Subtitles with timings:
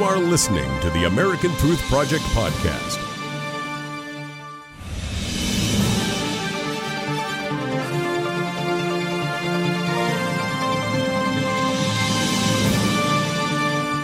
[0.00, 2.96] You are listening to the American Truth Project podcast.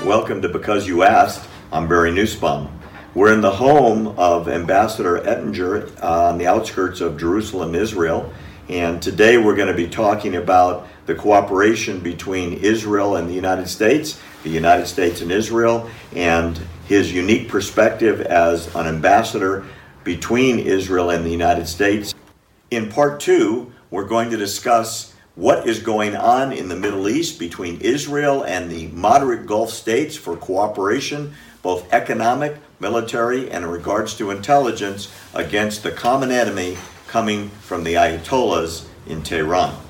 [0.04, 1.48] Welcome to Because You Asked.
[1.72, 2.78] I'm Barry Nussbaum.
[3.14, 8.30] We're in the home of Ambassador Ettinger on the outskirts of Jerusalem, Israel.
[8.68, 13.68] And today we're going to be talking about the cooperation between Israel and the United
[13.68, 19.64] States, the United States and Israel, and his unique perspective as an ambassador
[20.04, 22.14] between Israel and the United States.
[22.70, 27.38] In part two, we're going to discuss what is going on in the Middle East
[27.38, 34.16] between Israel and the moderate Gulf states for cooperation, both economic, military, and in regards
[34.16, 39.85] to intelligence against the common enemy coming from the Ayatollahs in Tehran.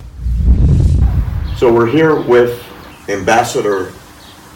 [1.57, 2.63] So we're here with
[3.09, 3.87] Ambassador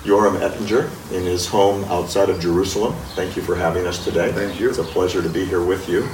[0.03, 2.93] Yoram Ettinger in his home outside of Jerusalem.
[3.15, 4.31] Thank you for having us today.
[4.33, 4.69] Thank you.
[4.69, 6.07] It's a pleasure to be here with you.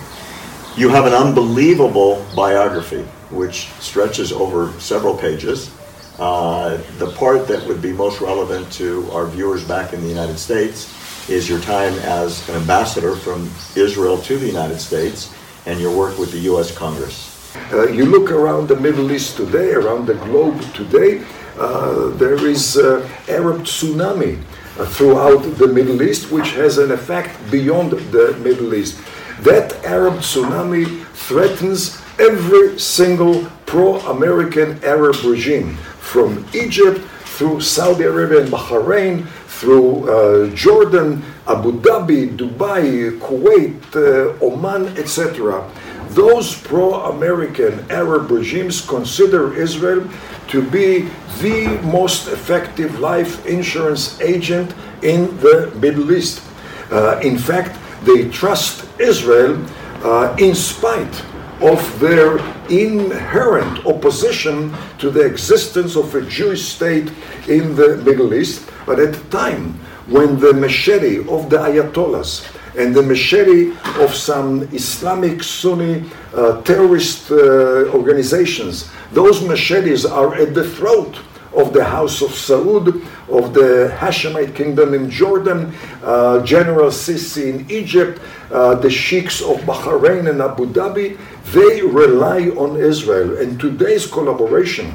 [0.81, 5.75] You have an unbelievable biography, which stretches over several pages.
[6.21, 10.39] Uh, the part that would be most relevant to our viewers back in the United
[10.39, 15.35] States is your time as an ambassador from Israel to the United States
[15.67, 16.73] and your work with the U.S.
[16.73, 17.36] Congress.
[17.73, 21.25] Uh, you look around the Middle East today, around the globe today,
[21.59, 24.41] uh, there is uh, Arab tsunami
[24.79, 29.01] uh, throughout the Middle East, which has an effect beyond the Middle East.
[29.41, 37.01] That Arab tsunami threatens every single pro-American Arab regime, from Egypt
[37.37, 45.69] through Saudi Arabia and Bahrain, through uh, Jordan, Abu Dhabi, Dubai, Kuwait, uh, Oman, etc
[46.11, 50.09] those pro-American Arab regimes consider Israel
[50.49, 51.09] to be
[51.41, 56.43] the most effective life insurance agent in the Middle East.
[56.91, 59.63] Uh, in fact, they trust Israel
[60.05, 61.23] uh, in spite
[61.61, 67.11] of their inherent opposition to the existence of a Jewish state
[67.49, 68.69] in the Middle East.
[68.85, 69.75] But at the time
[70.07, 73.73] when the machete of the Ayatollahs and the machete
[74.03, 76.05] of some Islamic Sunni
[76.35, 78.91] uh, terrorist uh, organizations.
[79.13, 81.19] Those machetes are at the throat
[81.57, 87.71] of the House of Saud, of the Hashemite kingdom in Jordan, uh, General Sisi in
[87.71, 88.21] Egypt,
[88.53, 91.19] uh, the sheikhs of Bahrain and Abu Dhabi.
[91.53, 93.39] They rely on Israel.
[93.39, 94.93] And today's collaboration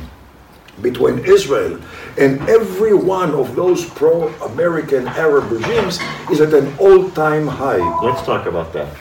[0.82, 1.80] between Israel
[2.18, 6.00] and every one of those pro American Arab regimes
[6.32, 7.82] is at an all time high.
[8.02, 8.96] Let's talk about that.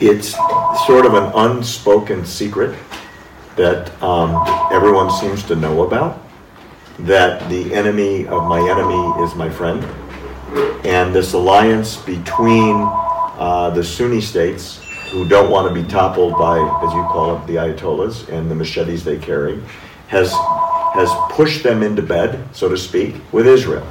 [0.00, 0.34] It's
[0.86, 2.76] sort of an unspoken secret
[3.56, 6.20] that um, everyone seems to know about
[7.00, 9.84] that the enemy of my enemy is my friend.
[10.84, 12.76] And this alliance between
[13.38, 14.80] uh, the Sunni states,
[15.10, 18.54] who don't want to be toppled by, as you call it, the Ayatollahs and the
[18.54, 19.60] machetes they carry,
[20.08, 20.32] has
[20.94, 23.86] has pushed them into bed, so to speak, with Israel.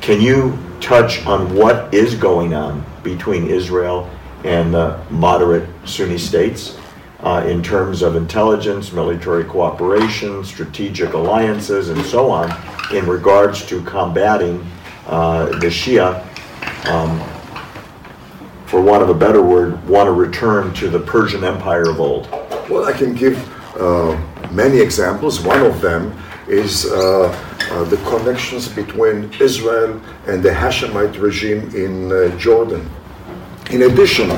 [0.00, 4.08] Can you touch on what is going on between Israel
[4.44, 6.78] and the moderate Sunni states
[7.18, 12.50] uh, in terms of intelligence, military cooperation, strategic alliances, and so on
[12.94, 14.64] in regards to combating
[15.06, 16.24] uh, the Shia,
[16.86, 17.20] um,
[18.66, 22.30] for want of a better word, want to return to the Persian Empire of old?
[22.70, 23.36] Well, I can give
[23.76, 24.16] uh,
[24.50, 25.40] many examples.
[25.40, 26.12] One of them
[26.48, 27.28] is uh,
[27.70, 32.88] uh, the connections between Israel and the Hashemite regime in uh, Jordan.
[33.70, 34.28] In addition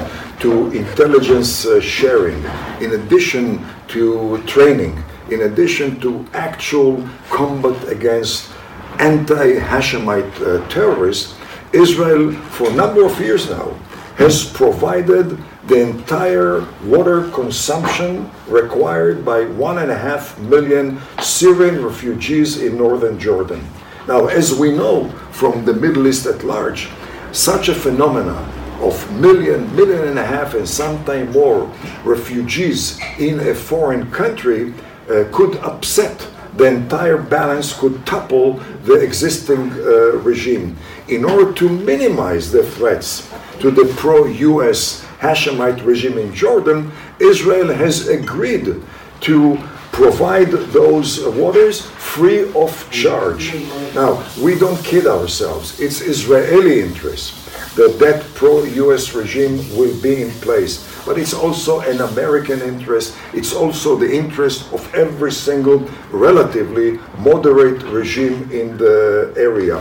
[0.40, 2.44] to intelligence uh, sharing,
[2.80, 8.50] in addition to training, in addition to actual combat against
[8.98, 11.34] anti Hashemite uh, terrorists,
[11.72, 13.74] Israel, for a number of years now,
[14.16, 22.60] has provided the entire water consumption required by one and a half million Syrian refugees
[22.60, 23.64] in northern Jordan.
[24.08, 26.88] Now, as we know from the Middle East at large,
[27.30, 28.50] such a phenomenon
[28.82, 31.72] of million, million and a half, and sometimes more
[32.04, 34.74] refugees in a foreign country
[35.08, 38.54] uh, could upset the entire balance, could topple
[38.84, 40.76] the existing uh, regime.
[41.08, 46.90] In order to minimize the threats to the pro US Hashemite regime in Jordan,
[47.20, 48.82] Israel has agreed
[49.20, 49.58] to
[49.92, 53.54] provide those waters free of charge.
[53.94, 57.34] Now, we don't kid ourselves, it's Israeli interest.
[57.76, 60.88] That that pro-US regime will be in place.
[61.06, 63.16] But it's also an American interest.
[63.32, 65.78] It's also the interest of every single
[66.10, 69.78] relatively moderate regime in the area.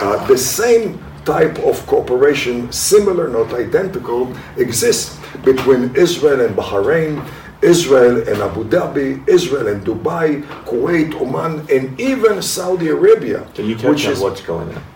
[0.00, 7.24] Uh, the same type of cooperation, similar, not identical, exists between Israel and Bahrain,
[7.62, 13.46] Israel and Abu Dhabi, Israel and Dubai, Kuwait, Oman, and even Saudi Arabia.
[13.54, 14.93] Can you touch on what's going on?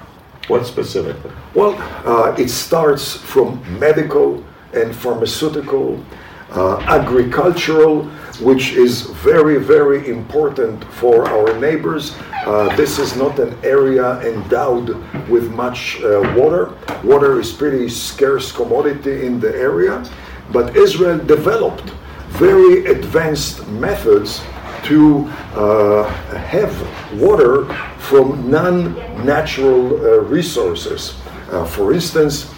[0.48, 1.30] What specifically?
[1.54, 4.42] Well, uh, it starts from medical
[4.72, 6.02] and pharmaceutical,
[6.50, 8.04] uh, agricultural,
[8.40, 12.16] which is very, very important for our neighbors.
[12.46, 14.96] Uh, this is not an area endowed
[15.28, 16.74] with much uh, water.
[17.04, 20.02] Water is pretty scarce commodity in the area,
[20.50, 21.92] but Israel developed
[22.28, 24.40] very advanced methods
[24.84, 26.72] to uh, have
[27.20, 27.64] water
[27.98, 31.20] from non-natural uh, resources.
[31.50, 32.52] Uh, for instance,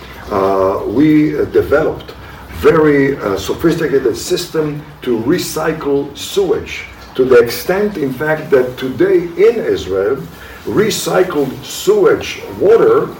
[0.86, 2.14] we developed
[2.60, 10.16] very sophisticated system to recycle sewage to the extent, in fact, that today in Israel,
[10.64, 13.14] recycled sewage water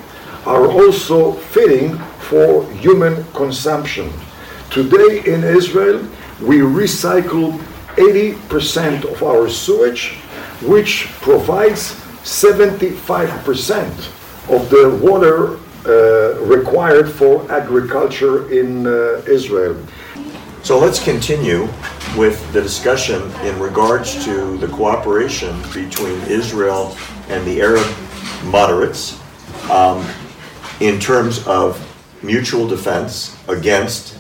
[0.47, 1.99] are also fitting
[2.31, 4.11] for human consumption.
[4.71, 5.99] Today in Israel,
[6.41, 7.61] we recycle
[7.97, 10.15] 80% of our sewage,
[10.63, 13.87] which provides 75%
[14.51, 19.77] of the water uh, required for agriculture in uh, Israel.
[20.63, 21.69] So let's continue
[22.17, 26.95] with the discussion in regards to the cooperation between Israel
[27.29, 27.87] and the Arab
[28.45, 29.19] moderates
[29.71, 30.07] um,
[30.81, 31.81] in terms of
[32.23, 34.19] mutual defense against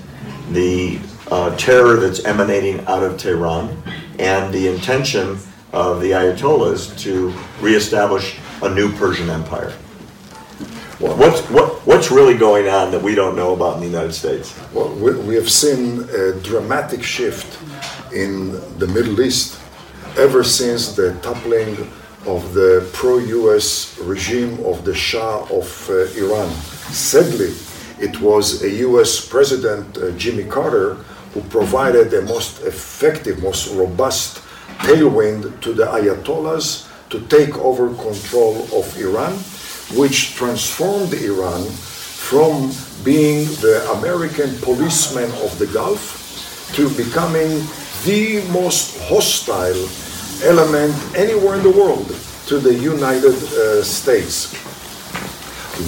[0.53, 0.99] the
[1.31, 3.82] uh, terror that's emanating out of Tehran
[4.19, 5.38] and the intention
[5.73, 9.73] of the Ayatollahs to reestablish a new Persian Empire.
[10.99, 14.12] Well, what's, what, what's really going on that we don't know about in the United
[14.12, 14.59] States?
[14.75, 17.59] Well, we, we have seen a dramatic shift
[18.12, 19.59] in the Middle East
[20.19, 21.91] ever since the toppling
[22.26, 26.50] of the pro-US regime of the Shah of uh, Iran.
[26.91, 27.55] Sadly,
[27.99, 30.99] it was a US President, uh, Jimmy Carter,
[31.32, 34.43] who provided the most effective, most robust
[34.81, 39.35] tailwind to the Ayatollahs to take over control of Iran,
[39.99, 42.73] which transformed Iran from
[43.05, 47.62] being the American policeman of the Gulf to becoming
[48.05, 49.88] the most hostile
[50.44, 52.06] element anywhere in the world
[52.47, 54.55] to the United uh, States.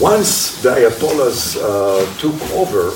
[0.01, 2.91] Once the Ayatollahs uh, took over,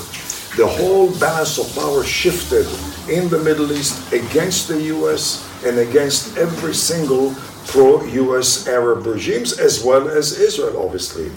[0.57, 2.65] the whole balance of power shifted
[3.07, 7.35] in the Middle East against the US and against every single
[7.67, 11.29] pro US Arab regimes, as well as Israel, obviously.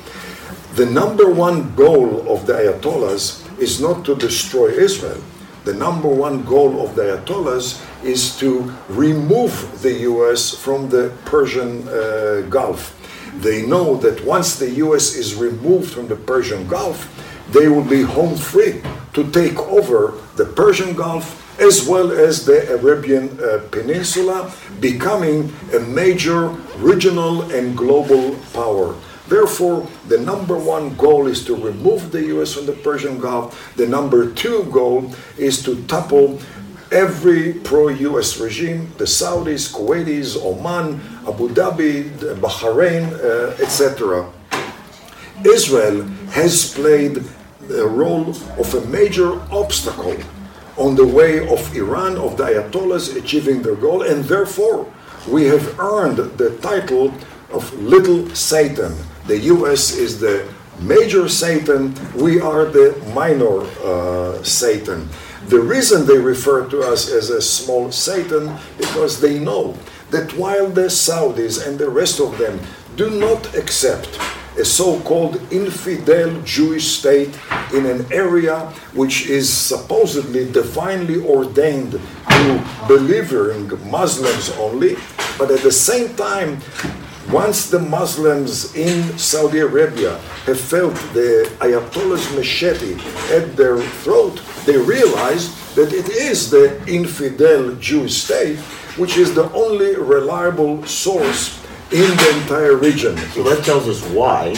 [0.75, 5.21] The number one goal of the Ayatollahs is not to destroy Israel.
[5.65, 11.87] The number one goal of the Ayatollahs is to remove the US from the Persian
[11.89, 12.97] uh, Gulf.
[13.43, 17.07] They know that once the US is removed from the Persian Gulf,
[17.53, 18.83] they will be home free
[19.13, 24.51] to take over the Persian Gulf as well as the Arabian uh, Peninsula,
[24.81, 26.49] becoming a major
[26.79, 28.95] regional and global power.
[29.29, 33.77] Therefore, the number one goal is to remove the US from the Persian Gulf.
[33.77, 36.41] The number two goal is to topple
[36.91, 42.11] every pro-US regime, the Saudis, Kuwaitis, Oman, Abu Dhabi,
[42.41, 44.27] Bahrain, uh, etc.
[45.45, 46.03] Israel
[46.33, 47.23] has played
[47.71, 50.17] the role of a major obstacle
[50.77, 54.93] on the way of Iran, of the Ayatollahs achieving their goal, and therefore
[55.29, 57.13] we have earned the title
[57.53, 58.95] of Little Satan.
[59.27, 60.49] The US is the
[60.81, 65.09] major Satan, we are the minor uh, Satan.
[65.47, 69.77] The reason they refer to us as a small Satan because they know
[70.11, 72.59] that while the Saudis and the rest of them
[72.97, 74.19] do not accept
[74.61, 77.37] a so-called infidel Jewish state
[77.73, 84.97] in an area which is supposedly divinely ordained to believing Muslims only,
[85.39, 86.61] but at the same time,
[87.31, 92.95] once the Muslims in Saudi Arabia have felt the Ayatollah's machete
[93.33, 98.59] at their throat, they realize that it is the infidel Jewish state
[98.97, 101.60] which is the only reliable source
[101.93, 103.17] in the entire region.
[103.35, 104.55] So that tells us why.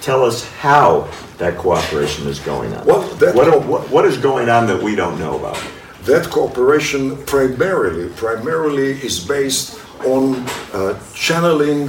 [0.00, 2.86] Tell us how that cooperation is going on.
[2.86, 5.62] Well, that what, what, what is going on that we don't know about?
[6.04, 10.34] That cooperation primarily primarily is based on
[10.72, 11.88] uh, channeling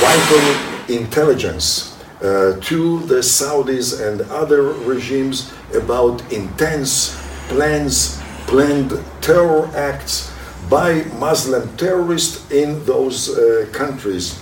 [0.00, 7.14] vital intelligence uh, to the Saudis and other regimes about intense
[7.48, 10.32] plans, planned terror acts
[10.68, 14.40] by Muslim terrorists in those uh, countries.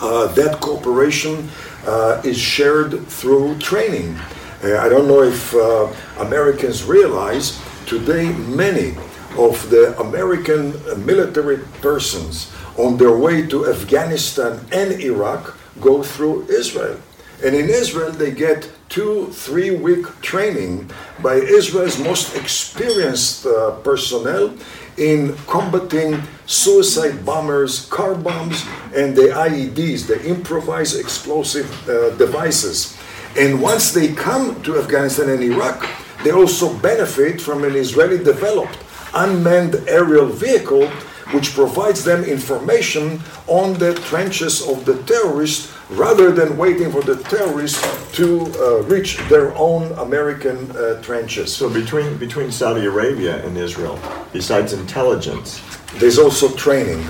[0.00, 1.48] Uh, that cooperation
[1.86, 4.16] uh, is shared through training.
[4.62, 8.96] Uh, I don't know if uh, Americans realize today many
[9.36, 10.72] of the American
[11.04, 16.98] military persons on their way to Afghanistan and Iraq go through Israel.
[17.44, 24.54] And in Israel, they get two, three week training by Israel's most experienced uh, personnel
[24.96, 32.96] in combating suicide bombers, car bombs, and the IEDs, the improvised explosive uh, devices.
[33.36, 35.88] And once they come to Afghanistan and Iraq,
[36.22, 38.78] they also benefit from an Israeli developed
[39.14, 40.90] unmanned aerial vehicle
[41.32, 47.16] which provides them information on the trenches of the terrorists rather than waiting for the
[47.24, 47.80] terrorists
[48.12, 51.54] to uh, reach their own American uh, trenches.
[51.54, 53.98] So between between Saudi Arabia and Israel,
[54.34, 55.62] besides intelligence,
[55.94, 57.02] there's also training.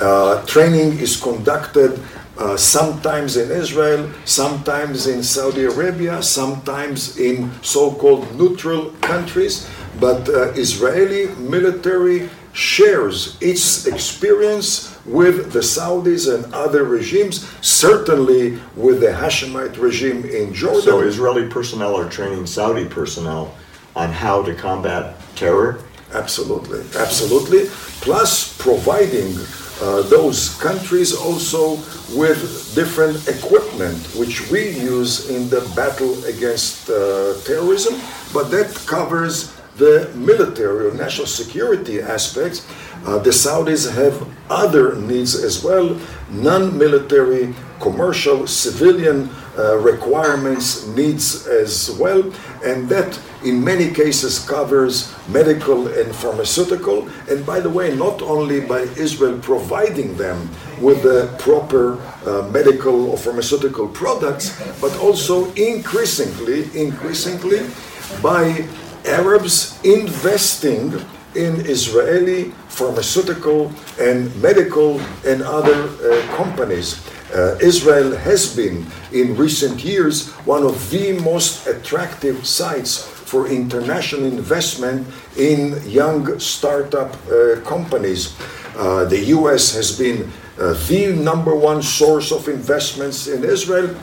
[0.00, 2.00] Uh, training is conducted
[2.38, 9.68] uh, sometimes in Israel, sometimes in Saudi Arabia, sometimes in so-called neutral countries.
[10.00, 19.00] But uh, Israeli military shares its experience with the Saudis and other regimes, certainly with
[19.00, 20.82] the Hashemite regime in Jordan.
[20.82, 23.54] So Israeli personnel are training Saudi personnel
[23.94, 25.80] on how to combat terror?
[26.14, 27.66] Absolutely, absolutely.
[28.00, 29.36] Plus providing
[29.80, 31.76] uh, those countries also
[32.14, 38.00] with different equipment which we use in the battle against uh, terrorism,
[38.32, 42.66] but that covers the military or national security aspects,
[43.06, 44.14] uh, the Saudis have
[44.50, 45.98] other needs as well,
[46.30, 49.28] non military, commercial, civilian
[49.58, 52.22] uh, requirements, needs as well,
[52.64, 57.08] and that in many cases covers medical and pharmaceutical.
[57.28, 60.48] And by the way, not only by Israel providing them
[60.80, 67.68] with the proper uh, medical or pharmaceutical products, but also increasingly, increasingly
[68.22, 68.66] by
[69.04, 70.94] Arabs investing
[71.34, 77.00] in Israeli pharmaceutical and medical and other uh, companies.
[77.34, 84.24] Uh, Israel has been, in recent years, one of the most attractive sites for international
[84.24, 85.06] investment
[85.38, 88.36] in young startup uh, companies.
[88.76, 93.96] Uh, the US has been uh, the number one source of investments in Israel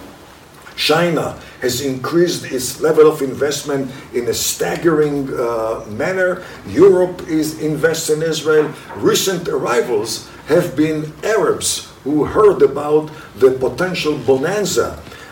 [0.80, 6.42] China has increased its level of investment in a staggering uh, manner.
[6.68, 8.74] Europe is investing in Israel.
[8.96, 14.88] Recent arrivals have been Arabs who heard about the potential bonanza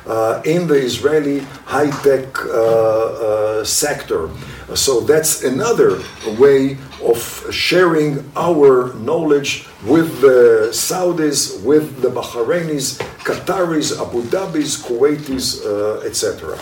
[0.06, 4.30] uh, in the Israeli high tech uh, uh, sector.
[4.76, 6.00] So that's another
[6.38, 7.18] way of
[7.52, 16.58] sharing our knowledge with the Saudis, with the Bahrainis, Qataris, Abu Dhabis, Kuwaitis, uh, etc.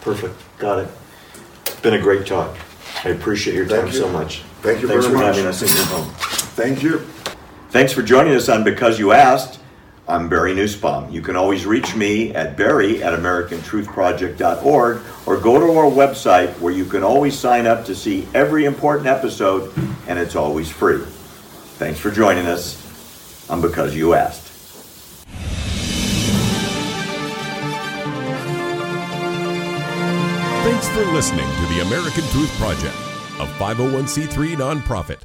[0.00, 0.34] Perfect.
[0.58, 0.88] Got it.
[1.66, 2.56] It's been a great talk.
[3.04, 4.00] I appreciate your time Thank you.
[4.00, 4.42] so much.
[4.62, 5.36] Thank you Thanks very for much.
[5.36, 6.08] having us in your home.
[6.56, 7.06] Thank you.
[7.70, 9.60] Thanks for joining us on Because You Asked.
[10.08, 11.10] I'm Barry Nussbaum.
[11.10, 16.72] You can always reach me at barry at americantruthproject.org or go to our website where
[16.72, 19.70] you can always sign up to see every important episode
[20.06, 21.02] and it's always free.
[21.76, 22.80] Thanks for joining us
[23.50, 24.44] on Because You Asked.
[30.64, 32.96] Thanks for listening to the American Truth Project,
[33.40, 35.24] a 501c3 nonprofit.